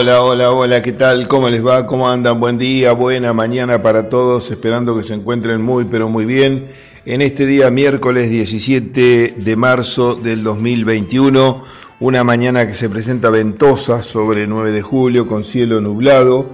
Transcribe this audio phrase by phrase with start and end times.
[0.00, 1.28] Hola, hola, hola, ¿qué tal?
[1.28, 1.84] ¿Cómo les va?
[1.84, 2.40] ¿Cómo andan?
[2.40, 6.68] Buen día, buena mañana para todos, esperando que se encuentren muy, pero muy bien.
[7.04, 11.64] En este día, miércoles 17 de marzo del 2021,
[12.00, 16.46] una mañana que se presenta ventosa sobre 9 de julio, con cielo nublado,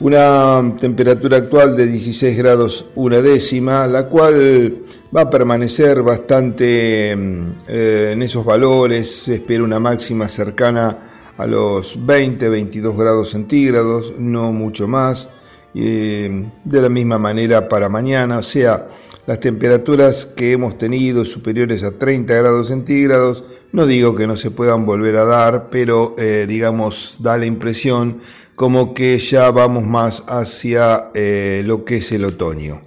[0.00, 4.74] una temperatura actual de 16 grados una décima, la cual
[5.16, 10.98] va a permanecer bastante mm, eh, en esos valores, se espera una máxima cercana
[11.38, 15.28] a los 20, 22 grados centígrados, no mucho más.
[15.72, 16.42] de
[16.82, 18.88] la misma manera para mañana, o sea,
[19.28, 24.50] las temperaturas que hemos tenido superiores a 30 grados centígrados, no digo que no se
[24.50, 28.20] puedan volver a dar, pero eh, digamos, da la impresión
[28.56, 32.80] como que ya vamos más hacia eh, lo que es el otoño.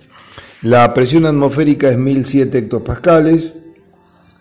[0.63, 3.53] La presión atmosférica es 1007 hectopascales,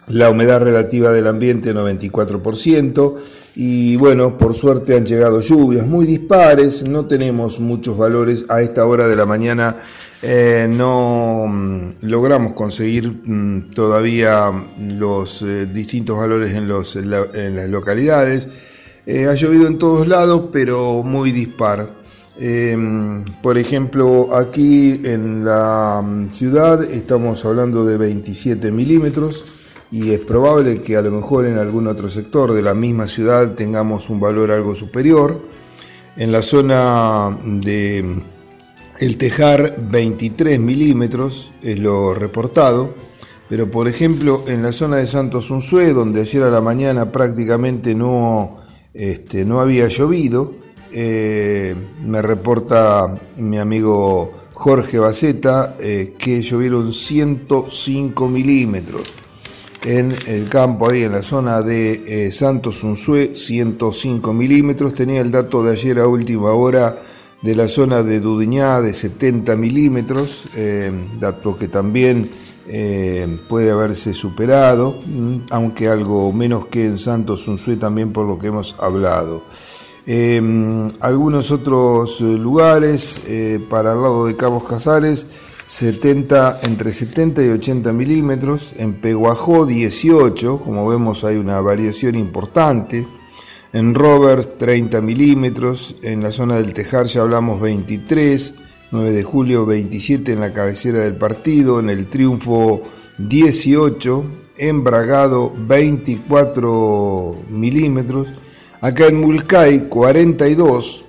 [0.08, 3.14] la humedad relativa del ambiente 94%,
[3.56, 8.86] y bueno, por suerte han llegado lluvias muy dispares, no tenemos muchos valores a esta
[8.86, 9.76] hora de la mañana,
[10.22, 17.10] eh, no mm, logramos conseguir mm, todavía los eh, distintos valores en, los, en,
[17.56, 18.48] las localidades.
[19.06, 21.98] Eh, ha llovido en todos lados, pero muy dispar.
[23.42, 29.59] Por ejemplo, aquí en la mm, ciudad estamos hablando de 27 milímetros
[29.90, 33.54] y es probable que a lo mejor en algún otro sector de la misma ciudad
[33.54, 35.40] tengamos un valor algo superior.
[36.16, 38.04] En la zona de
[39.00, 42.94] El Tejar 23 milímetros es lo reportado,
[43.48, 47.94] pero por ejemplo en la zona de Santos Unzué, donde ayer a la mañana prácticamente
[47.94, 48.58] no,
[48.94, 50.54] este, no había llovido,
[50.92, 59.16] eh, me reporta mi amigo Jorge Baceta eh, que llovieron 105 milímetros
[59.82, 64.94] en el campo, ahí en la zona de eh, Santos Unzué, 105 milímetros.
[64.94, 66.96] Tenía el dato de ayer a última hora
[67.40, 72.28] de la zona de Dudiñá de 70 milímetros, eh, dato que también
[72.68, 78.38] eh, puede haberse superado, mm, aunque algo menos que en Santos Unzué también por lo
[78.38, 79.42] que hemos hablado.
[81.00, 83.20] algunos otros lugares,
[83.68, 85.24] para el lado de Carlos Casares,
[85.70, 93.06] 70, entre 70 y 80 milímetros, en Peguajó 18, como vemos hay una variación importante,
[93.72, 98.54] en Roberts 30 milímetros, en la zona del Tejar ya hablamos 23,
[98.90, 102.82] 9 de julio 27 en la cabecera del partido, en el Triunfo
[103.18, 104.24] 18,
[104.58, 108.34] en Bragado 24 milímetros,
[108.80, 111.04] acá en Mulcay 42,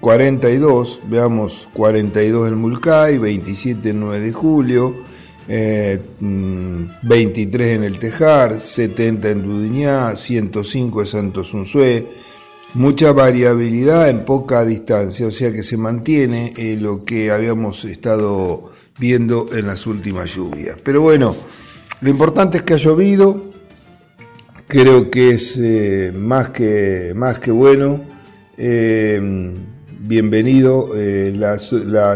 [0.00, 1.10] 42, ¿Mm?
[1.10, 4.94] veamos, 42 en Mulcay, 27 el 9 de julio,
[5.48, 12.06] 23 eh, mm, en El Tejar, 70 en Dudiñá, 105 en Santos Unzué,
[12.74, 18.72] mucha variabilidad en poca distancia, o sea que se mantiene eh, lo que habíamos estado
[18.98, 20.76] viendo en las últimas lluvias.
[20.82, 21.34] Pero bueno,
[22.02, 23.52] lo importante es que ha llovido,
[24.66, 28.15] creo que es eh, más, que, más que bueno
[28.56, 29.52] eh,
[30.00, 30.90] bienvenido.
[30.96, 31.70] Eh, las,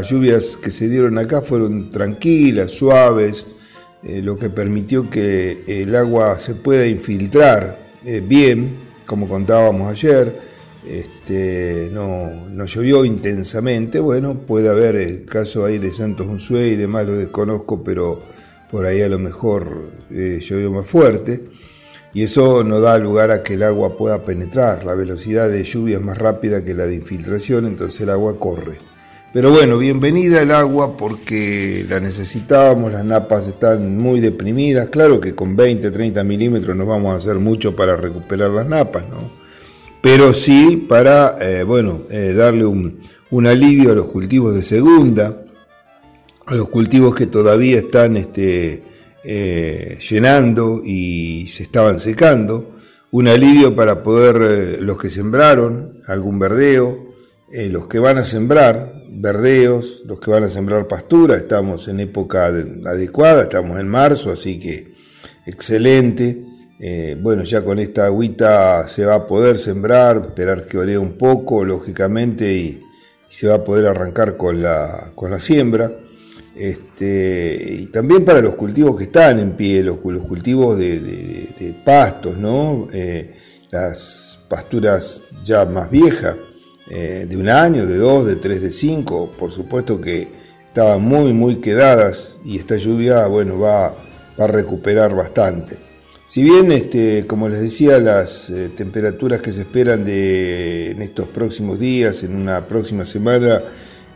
[0.08, 3.46] lluvias que se dieron acá fueron tranquilas, suaves,
[4.02, 7.90] eh, lo que permitió que el agua se pueda infiltrar
[8.26, 8.70] bien,
[9.06, 10.50] como contábamos ayer.
[10.86, 17.06] Este, no, llovió intensamente, bueno, puede haber el caso ahí de Santos Unzué y demás,
[17.06, 18.22] lo desconozco, pero
[18.70, 21.42] por ahí a lo mejor llovió más fuerte
[22.12, 24.84] y eso no da lugar a que el agua pueda penetrar.
[24.84, 28.78] La velocidad de lluvia es más rápida que la de infiltración, entonces el agua corre.
[29.32, 34.88] Pero bueno, bienvenida el agua porque la necesitábamos, las napas están muy deprimidas.
[34.88, 39.08] Claro que con 20, 30 milímetros no vamos a hacer mucho para recuperar las napas,
[39.08, 39.30] ¿no?
[40.00, 42.98] Pero sí para, eh, bueno, eh, darle un,
[43.30, 45.42] un, alivio a los cultivos de segunda,
[46.46, 48.82] a los cultivos que todavía están este,
[49.22, 52.78] eh, llenando y se estaban secando,
[53.10, 57.06] un alivio para poder eh, los que sembraron, algún verdeo,
[57.52, 62.00] eh, los que van a sembrar, verdeos, los que van a sembrar pastura, estamos en
[62.00, 64.94] época adecuada, estamos en marzo, así que
[65.44, 66.46] excelente.
[67.20, 71.62] bueno, ya con esta agüita se va a poder sembrar, esperar que olee un poco,
[71.62, 72.82] lógicamente, y,
[73.28, 75.92] y se va a poder arrancar con la, con la siembra.
[76.60, 82.86] Este, y también para los cultivos que están en pie, los, cultivos de, pastos, ¿no?
[82.92, 83.34] Eh,
[83.70, 86.36] las pasturas ya más viejas,
[86.90, 90.28] eh, de un año, de dos, de tres, de cinco, por supuesto que
[90.68, 93.94] estaban muy, muy quedadas y esta lluvia, bueno, va,
[94.36, 95.78] a recuperar bastante.
[96.26, 101.26] Si bien, este, como les decía, las eh, temperaturas que se esperan de, en estos
[101.28, 103.62] próximos días, en una próxima semana,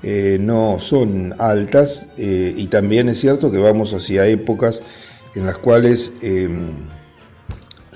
[0.05, 4.83] eh, no son altas, eh, y también es cierto que vamos hacia épocas
[5.35, 6.69] en las cuales em,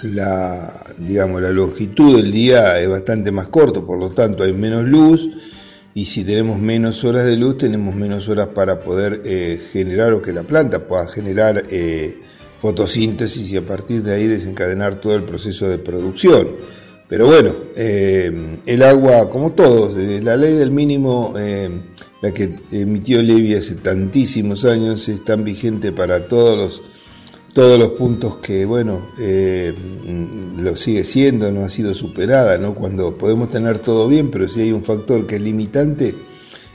[0.02, 4.84] la, digamos, la longitud del día es bastante más corto, por lo tanto hay menos
[4.84, 5.28] luz,
[5.94, 9.22] y si tenemos menos horas de luz, tenemos menos horas para poder
[9.72, 11.64] generar o que la planta pueda generar
[12.60, 16.48] fotosíntesis y a partir de ahí desencadenar todo el proceso de producción.
[17.08, 21.70] Pero bueno, eh, el agua, como todos, la ley del mínimo, eh,
[22.20, 26.82] la que emitió Levy hace tantísimos años, es tan vigente para todos los,
[27.54, 29.72] todos los puntos que, bueno, eh,
[30.58, 32.74] lo sigue siendo, no ha sido superada, ¿no?
[32.74, 36.14] Cuando podemos tener todo bien, pero si hay un factor que es limitante,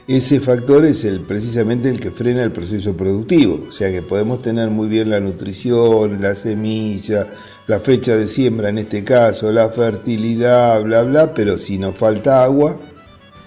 [0.08, 3.66] ese factor es el, precisamente el que frena el proceso productivo.
[3.70, 7.28] O sea que podemos tener muy bien la nutrición, la semilla,
[7.68, 12.44] la fecha de siembra en este caso, la fertilidad, bla, bla, pero si nos falta
[12.44, 12.78] agua,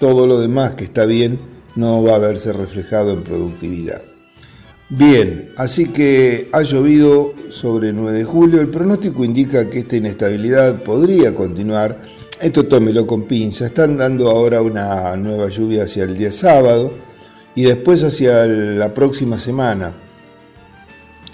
[0.01, 1.39] todo lo demás que está bien
[1.75, 4.01] no va a verse reflejado en productividad.
[4.89, 8.61] Bien, así que ha llovido sobre el 9 de julio.
[8.61, 11.99] El pronóstico indica que esta inestabilidad podría continuar
[12.41, 13.67] esto tómelo con pinza.
[13.67, 16.93] Están dando ahora una nueva lluvia hacia el día sábado
[17.55, 19.93] y después hacia la próxima semana.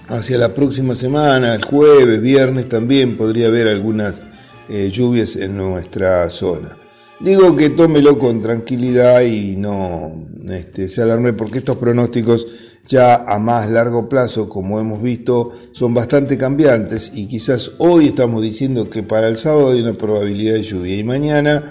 [0.08, 4.22] Hacia la próxima semana, el jueves, viernes también podría haber algunas
[4.68, 6.76] eh, lluvias en nuestra zona.
[7.20, 12.46] Digo que tómelo con tranquilidad y no este, se alarme porque estos pronósticos
[12.86, 18.42] ya a más largo plazo, como hemos visto, son bastante cambiantes y quizás hoy estamos
[18.42, 21.64] diciendo que para el sábado hay una probabilidad de lluvia y mañana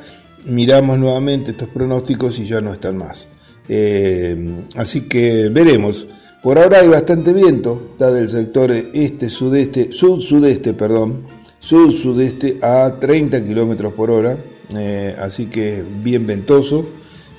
[0.46, 3.28] miramos nuevamente estos pronósticos y ya no están más.
[3.68, 6.08] Eh, así que veremos.
[6.42, 11.28] Por ahora hay bastante viento, está del sector este-sudeste, sud-sudeste, perdón,
[11.60, 14.38] sud-sudeste a 30 kilómetros por hora,
[14.76, 16.88] eh, así que bien ventoso.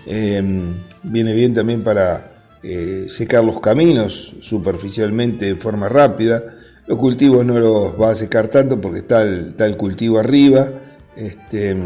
[0.07, 0.41] Eh,
[1.03, 2.32] viene bien también para
[2.65, 6.45] eh, secar los caminos superficialmente de forma rápida.
[6.87, 10.69] Los cultivos no los va a secar tanto porque está el, cultivo arriba.
[11.17, 11.77] Este,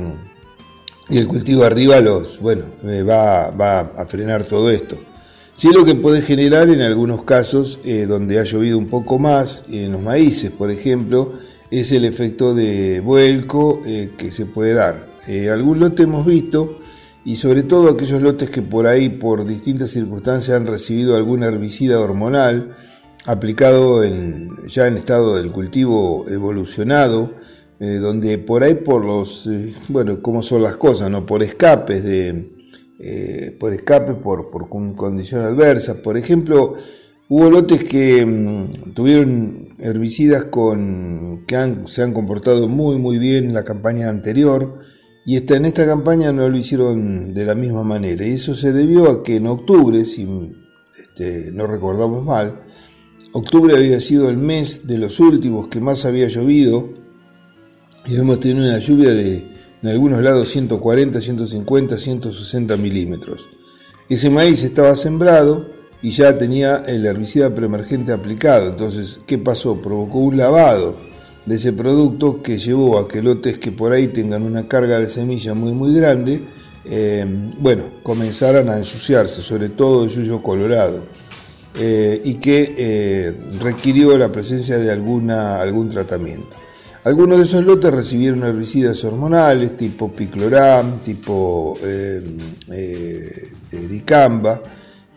[1.09, 4.97] y el cultivo arriba los, bueno, eh, va, va, a frenar todo esto.
[5.55, 9.65] Sí lo que puede generar en algunos casos eh, donde ha llovido un poco más,
[9.71, 11.33] en los maíces por ejemplo,
[11.71, 15.07] es el efecto de vuelco que se puede dar.
[15.51, 16.81] algún lote hemos visto
[17.27, 21.99] y sobre todo aquellos lotes que por ahí, por distintas circunstancias, han recibido algún herbicida
[21.99, 22.77] hormonal
[23.27, 27.33] aplicado en, ya en estado del cultivo evolucionado,
[27.81, 31.27] eh, donde por ahí por los, eh, bueno, cómo son las cosas, ¿no?
[31.27, 32.53] Por escapes de,
[33.01, 35.97] eh, por escapes, por, por condiciones adversas.
[35.97, 36.75] Por ejemplo,
[37.29, 43.47] hubo lotes que mm, tuvieron herbicidas con, que han, se han comportado muy, muy bien
[43.47, 44.79] en la campaña anterior,
[45.29, 48.25] y en esta campaña no lo hicieron de la misma manera.
[48.25, 50.25] Y eso se debió a que en octubre, si
[50.97, 52.61] este, no recordamos mal,
[53.33, 56.91] octubre había sido el mes de los últimos que más había llovido.
[58.07, 59.49] Y hemos tenido una lluvia de,
[59.83, 63.49] en algunos lados, 140, 150, 160 milímetros.
[64.09, 65.67] Ese maíz estaba sembrado
[66.03, 68.69] y ya tenía el herbicida preemergente aplicado.
[68.69, 69.83] Entonces, ¿qué pasó?
[69.83, 70.97] Provocó un lavado
[71.47, 75.07] de ese producto que llevó a que lotes que por ahí tengan una carga de
[75.07, 76.43] semilla muy muy grande,
[76.85, 77.25] eh,
[77.59, 81.01] bueno, comenzaran a ensuciarse, sobre todo el yuyo colorado,
[81.79, 86.49] eh, y que eh, requirió la presencia de alguna, algún tratamiento.
[87.05, 91.79] Algunos de esos lotes recibieron herbicidas hormonales tipo picloram, tipo
[93.71, 94.61] dicamba,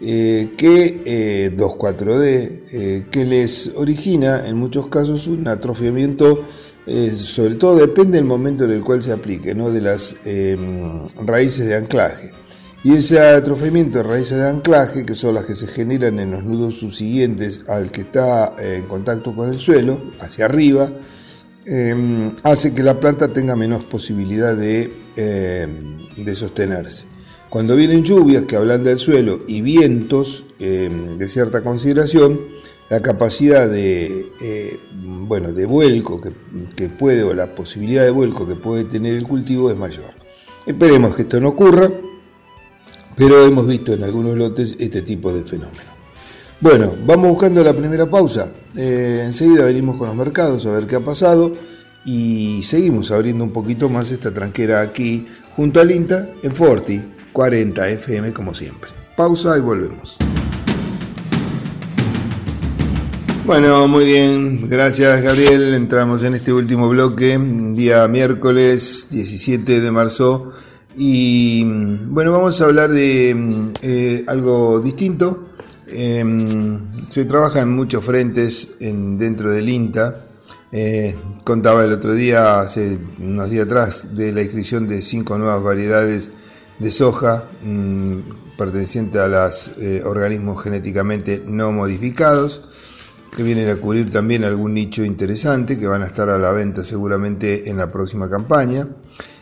[0.01, 6.46] eh, que 2,4-D, eh, eh, que les origina en muchos casos un atrofiamiento,
[7.15, 9.70] sobre todo depende del momento en el cual se aplique, ¿no?
[9.70, 12.32] de las em, raíces de anclaje.
[12.84, 16.44] Y ese atrofiamiento de raíces de anclaje, que son las que se generan en los
[16.44, 20.89] nudos subsiguientes al que está en contacto con el suelo, hacia arriba,
[21.65, 27.09] em, hace que la planta tenga menos posibilidad de, em, de sostenerse.
[27.50, 32.39] Cuando vienen lluvias que hablan del suelo y vientos em, de cierta consideración,
[32.91, 34.79] la capacidad de, eh,
[35.27, 39.72] bueno, de vuelco que, puede, o la posibilidad de vuelco que puede tener el cultivo
[39.72, 40.12] es mayor.
[40.68, 41.89] Esperemos que esto no ocurra,
[43.15, 45.89] pero hemos visto en algunos lotes este tipo de fenómeno.
[46.62, 48.51] Bueno, vamos buscando la primera pausa.
[48.75, 51.51] Eh, enseguida venimos con los mercados a ver qué ha pasado
[52.06, 55.25] y seguimos abriendo un poquito más esta tranquera aquí
[55.56, 58.89] junto al INTA en Forti 40 FM como siempre.
[59.15, 60.17] Pausa y volvemos.
[63.45, 65.74] Bueno, muy bien, gracias Gabriel.
[65.74, 67.36] Entramos en este último bloque,
[67.74, 70.51] día miércoles 17 de marzo.
[70.95, 75.50] Y bueno, vamos a hablar de eh, algo distinto.
[75.88, 80.25] Em, se trabaja en muchos frentes en, dentro del INTA.
[80.71, 85.63] Eh, contaba el otro día, hace unos días atrás, de la inscripción de cinco nuevas
[85.63, 86.29] variedades
[86.79, 92.62] de soja mm, pertenecientes a los eh, organismos genéticamente no modificados
[93.36, 96.83] que vienen a cubrir también algún nicho interesante que van a estar a la venta
[96.83, 98.88] seguramente en la próxima campaña.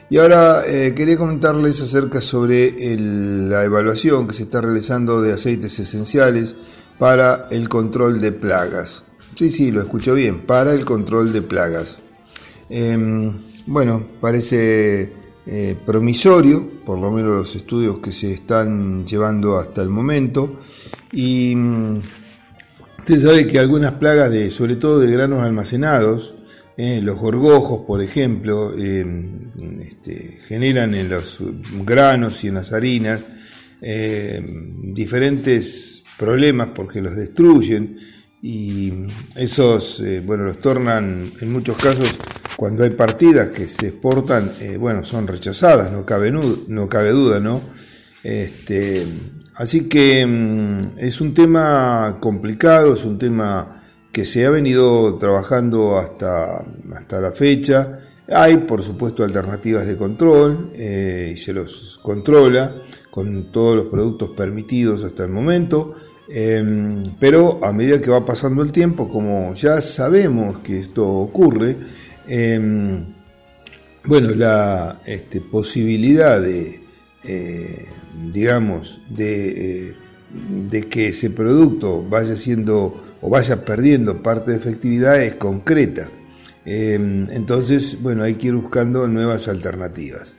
[0.10, 5.80] Y ahora eh, quería comentarles acerca sobre la evaluación que se está realizando de aceites
[5.80, 6.56] esenciales
[6.98, 9.04] para el control de plagas.
[9.36, 12.00] Sí, sí, lo escucho bien, para el control de plagas.
[12.70, 13.34] Em,
[13.66, 15.14] bueno, parece
[15.48, 20.60] eh, promisorio, por lo menos los estudios que se están llevando hasta el momento.
[21.12, 22.00] Y mm,
[23.08, 26.36] Usted sabe que algunas plagas, de, sobre todo de granos almacenados,
[26.76, 29.06] eh, los gorgojos, por ejemplo, eh,
[29.80, 31.38] este, generan en los
[31.86, 33.22] granos y en las harinas
[33.82, 34.46] eh,
[34.94, 37.98] diferentes problemas porque los destruyen
[38.42, 38.92] y
[39.38, 42.14] esos, bueno, los tornan en muchos casos
[42.58, 47.62] cuando hay partidas que se exportan, bueno, son rechazadas, no cabe, no cabe duda, ¿no?
[48.24, 49.06] Este,
[49.58, 55.98] Así que mm, es un tema complicado, es un tema que se ha venido trabajando
[55.98, 58.00] hasta, hasta la fecha.
[58.30, 62.76] Hay, por supuesto, alternativas de control eh, y se los controla
[63.10, 65.96] con todos los productos permitidos hasta el momento.
[66.30, 71.78] Em, pero a medida que va pasando el tiempo, como ya sabemos que esto ocurre,
[72.28, 73.06] em,
[74.06, 76.80] bueno, la este, posibilidad de,
[77.28, 77.86] eh,
[78.32, 79.94] digamos, de, eh,
[80.70, 86.10] de, que ese producto vaya siendo o vaya perdiendo parte de efectividad es concreta.
[86.66, 90.36] Em, entonces, bueno, hay que ir buscando nuevas alternativas.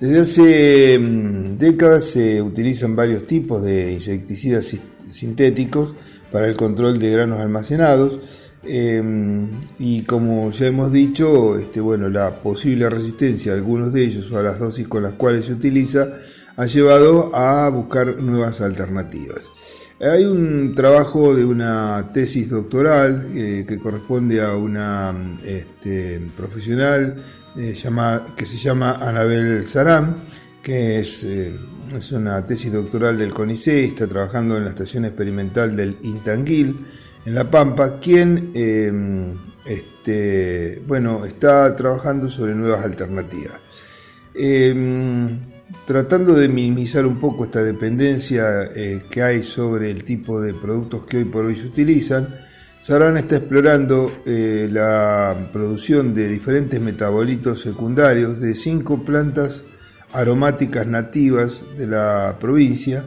[0.00, 5.94] Desde hace mm, décadas se utilizan varios tipos de insecticidas sintéticos
[6.30, 8.20] para el control de granos almacenados.
[8.62, 9.48] Em,
[9.78, 14.38] y como ya hemos dicho, este, bueno, la posible resistencia a algunos de ellos o
[14.38, 16.08] a las dosis con las cuales se utiliza
[16.56, 19.48] ha llevado a buscar nuevas alternativas.
[20.00, 25.12] Hay un trabajo de una tesis doctoral eh, que corresponde a una
[25.44, 27.16] este, profesional
[27.56, 27.74] eh,
[28.36, 30.14] que se llama Anabel Saram,
[30.62, 31.58] que eh,
[31.96, 36.76] es, una tesis doctoral del CONICE, está trabajando en la estación experimental del Intanguil,
[37.24, 38.52] en La Pampa, quien
[39.66, 43.60] este, bueno, está trabajando sobre nuevas alternativas.
[45.86, 51.06] Tratando de minimizar un poco esta dependencia eh, que hay sobre el tipo de productos
[51.06, 52.28] que hoy por hoy se utilizan,
[52.80, 59.62] Saran está explorando eh, la producción de diferentes metabolitos secundarios de cinco plantas
[60.12, 63.04] aromáticas nativas de la provincia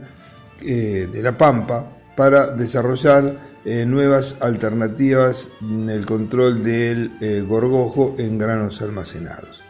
[0.62, 8.82] eh, de La Pampa para desarrollar nuevas alternativas en el control del gorgojo en granos
[8.82, 9.64] almacenados.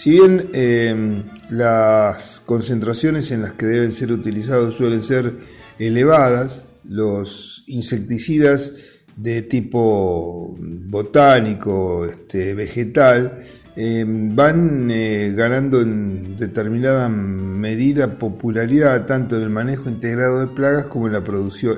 [0.00, 5.34] Si bien eh, las concentraciones en las que deben ser utilizados suelen ser
[5.78, 8.72] elevadas, los insecticidas
[9.16, 13.44] de tipo botánico, este, vegetal,
[13.82, 20.84] eh, van eh, ganando en determinada medida popularidad tanto en el manejo integrado de plagas
[20.84, 21.22] como en, la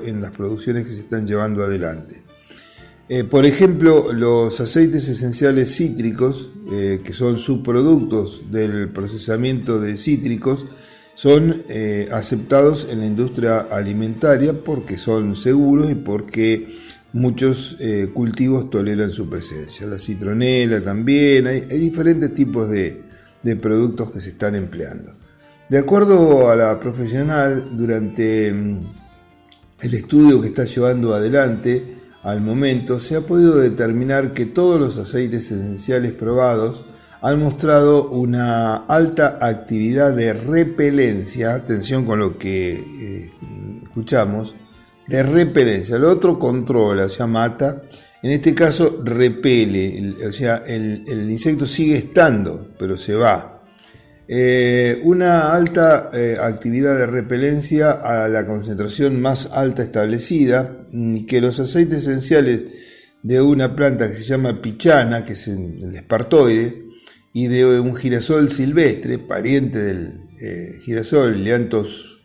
[0.05, 2.21] en las producciones que se están llevando adelante.
[3.07, 10.65] Eh, por ejemplo, los aceites esenciales cítricos, que son subproductos del procesamiento de cítricos,
[11.15, 11.63] son
[12.11, 16.67] aceptados en la industria alimentaria porque son seguros y porque
[17.13, 17.77] muchos
[18.13, 19.87] cultivos toleran su presencia.
[19.87, 23.03] La citronela también, hay, diferentes tipos de,
[23.41, 25.11] de productos que se están empleando.
[25.69, 28.77] De acuerdo a la profesional, durante mm,
[29.81, 34.97] el estudio que está llevando adelante, al momento se ha podido determinar que todos los
[34.97, 36.83] aceites esenciales probados
[37.21, 43.31] han mostrado una alta actividad de repelencia, atención con lo que eh,
[43.81, 44.55] escuchamos,
[45.07, 45.95] de repelencia.
[45.95, 47.83] El otro controla, o sea, mata.
[48.21, 53.63] En este caso, repele, o sea, el, insecto sigue estando, pero se va.
[54.27, 61.41] Eh, una alta eh, actividad de repelencia a la concentración más alta establecida, y que
[61.41, 62.65] los aceites esenciales
[63.21, 66.83] de una planta que se llama pichana, que es el espartoide,
[67.33, 72.21] y de un girasol silvestre, pariente del eh, girasol Leanthus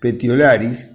[0.00, 0.93] petiolaris,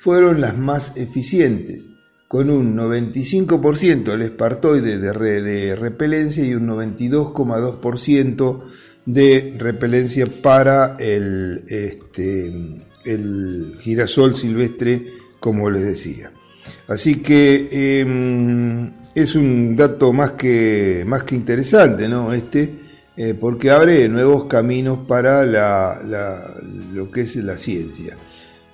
[0.00, 1.90] fueron las más eficientes.
[2.26, 8.62] con un 95% el espartoide de, de repelencia y un 92,2%
[9.04, 12.52] de repelencia para el, este,
[13.04, 15.06] el girasol silvestre,
[15.40, 16.30] como les decía.
[16.86, 17.68] Así que
[18.00, 22.32] em, es un dato más que, más que interesante, ¿no?
[22.32, 22.70] Este,
[23.16, 25.44] eh, porque abre nuevos caminos para
[26.92, 28.16] lo que es la ciencia.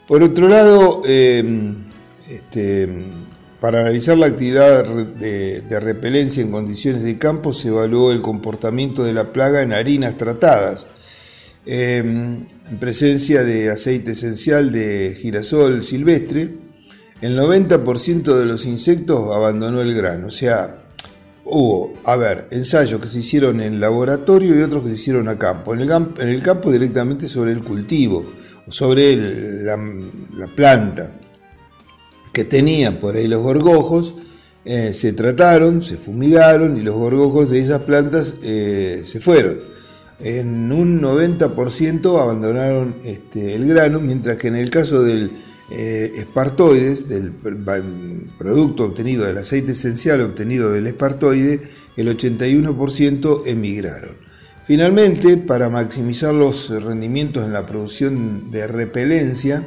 [0.06, 1.74] Por otro lado, em,
[2.30, 2.88] este,
[3.60, 9.12] para analizar la actividad de, repelencia en condiciones de campo se evaluó el comportamiento de
[9.12, 10.86] la plaga en harinas tratadas,
[11.66, 16.50] em, en presencia de aceite esencial de girasol silvestre.
[17.20, 20.84] El 90% de los insectos abandonó el grano, o sea,
[21.44, 25.36] hubo, a ver, ensayos que se hicieron en laboratorio y otros que se hicieron a
[25.36, 25.74] campo.
[25.74, 28.24] En el, en el campo directamente sobre el cultivo,
[28.68, 31.10] sobre la planta
[32.32, 34.14] que tenía por ahí los gorgojos,
[34.66, 39.60] eh, se trataron, se fumigaron y los gorgojos de esas plantas eh, se fueron.
[40.18, 45.30] En un 90% abandonaron este, el grano, mientras que en el caso del
[45.70, 47.32] eh, espartoides, del
[48.36, 51.60] producto obtenido del aceite esencial obtenido del espartoide,
[51.96, 54.25] el 81% emigraron.
[54.66, 59.64] Finalmente, para maximizar los rendimientos en la producción de repelencia,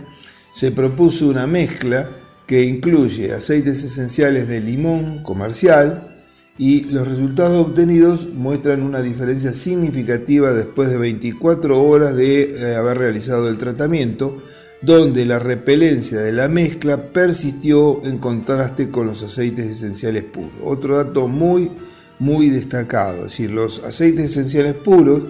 [0.52, 2.10] se propuso una mezcla
[2.46, 6.10] que incluye aceites esenciales de limón comercial
[6.58, 12.98] y los resultados obtenidos muestran una diferencia significativa después de 24 horas de eh, haber
[12.98, 14.42] realizado el tratamiento,
[14.82, 20.52] donde la repelencia de la mezcla persistió en contraste con los aceites esenciales puros.
[20.62, 21.72] Otro dato muy,
[22.20, 25.24] muy destacado, es decir, los aceites esenciales puros,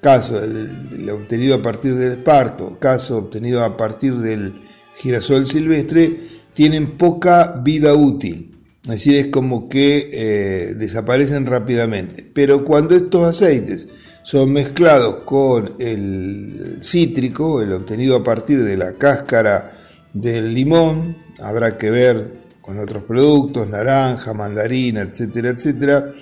[0.00, 4.54] caso del, obtenido a partir del esparto, caso obtenido a partir del
[4.96, 6.16] girasol silvestre,
[6.52, 8.52] tienen poca vida útil.
[8.84, 12.24] Es decir, es como que eh, desaparecen rápidamente.
[12.32, 13.88] Pero cuando estos aceites
[14.22, 19.74] son mezclados con el cítrico, el obtenido a partir de la cáscara
[20.12, 26.12] del limón, habrá que ver con otros productos, naranja, mandarina, etcétera, etcétera,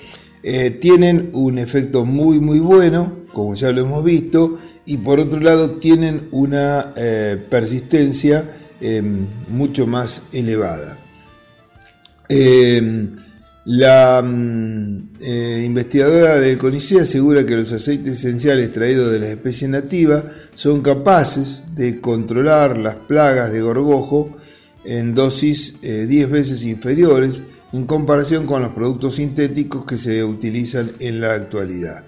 [0.42, 5.40] eh, tienen un efecto muy muy bueno, como ya lo hemos visto, y por otro
[5.40, 8.44] lado tienen una eh, persistencia
[8.86, 10.98] Em, mucho más elevada.
[12.28, 13.16] Em,
[13.64, 19.70] la mm, eh, investigadora del CONICET asegura que los aceites esenciales traídos de las especies
[19.70, 24.36] nativas son capaces de controlar las plagas de gorgojo
[24.84, 27.40] en dosis 10 eh, veces inferiores
[27.72, 32.04] en comparación con los productos sintéticos que se utilizan en la actualidad.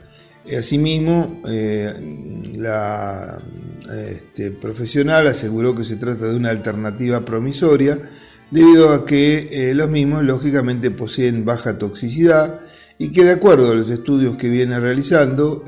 [0.56, 1.92] Asimismo, eh,
[2.56, 3.42] la
[4.12, 7.98] este, profesional aseguró que se trata de una alternativa promisoria
[8.52, 12.60] debido a que eh, los mismos lógicamente poseen baja toxicidad
[12.96, 15.64] y que de acuerdo a los estudios que viene realizando,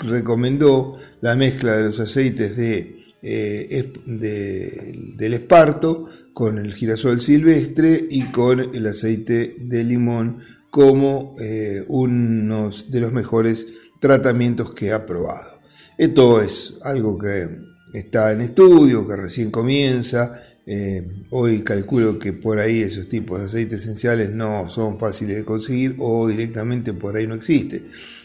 [0.00, 2.95] recomendó la mezcla de los aceites de,
[3.28, 10.38] eh, del esparto con el girasol silvestre y con el aceite de limón
[10.70, 13.66] como eh, uno de los mejores
[13.98, 15.58] tratamientos que ha probado.
[15.98, 17.48] Esto es algo que
[17.92, 20.40] está en estudio, que recién comienza.
[20.64, 25.44] Eh, hoy calculo que por ahí esos tipos de aceites esenciales no son fáciles de
[25.44, 27.82] conseguir o directamente por ahí no existe.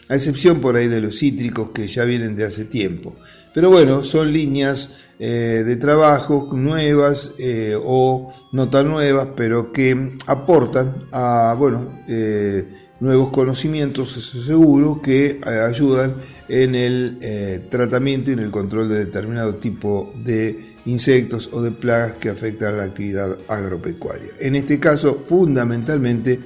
[0.08, 3.16] A excepción por ahí de los cítricos que ya vienen de hace tiempo.
[3.54, 10.16] Pero bueno, son líneas eh, de trabajo nuevas eh, o no tan nuevas, pero que
[10.26, 12.66] aportan a bueno, eh,
[13.00, 15.38] nuevos conocimientos, eso seguro, que
[15.68, 16.14] ayudan
[16.48, 22.12] en el tratamiento y en el control de determinado tipo de insectos o de plagas
[22.12, 24.30] que afectan a la actividad agropecuaria.
[24.40, 26.40] En este caso, fundamentalmente,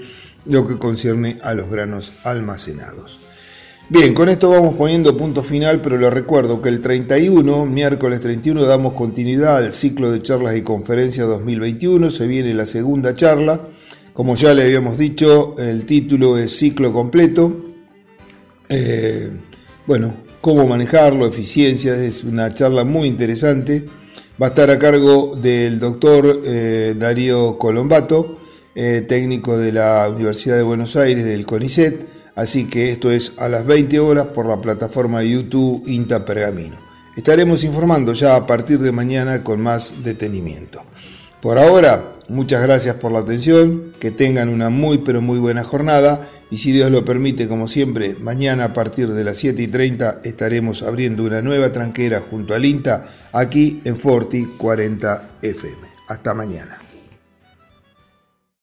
[0.47, 3.21] lo que concierne a los granos almacenados.
[3.89, 8.65] Bien, con esto vamos poniendo punto final, pero les recuerdo que el 31, miércoles 31,
[8.65, 12.11] damos continuidad al ciclo de charlas y conferencias 2021.
[12.11, 13.61] Se viene la segunda charla.
[14.13, 17.65] Como ya le habíamos dicho, el título es ciclo completo.
[18.69, 19.31] Eh,
[19.87, 23.87] bueno, cómo manejarlo, eficiencia, es una charla muy interesante.
[24.43, 28.37] Va a estar a cargo del doctor eh, Darío Colombato,
[28.75, 33.49] eh, técnico de la Universidad de Buenos Aires, del CONICET Así que esto es a
[33.49, 36.77] las 20 horas por la plataforma YouTube INTA Pergamino.
[37.17, 40.83] Estaremos informando ya a partir de mañana con más detenimiento.
[41.41, 46.29] Por ahora, muchas gracias por la atención, que tengan una muy pero muy buena jornada
[46.51, 50.21] y si Dios lo permite, como siempre, mañana a partir de las 7 y 30
[50.23, 55.89] estaremos abriendo una nueva tranquera junto al INTA aquí en Forti 40 FM.
[56.09, 56.86] Hasta mañana.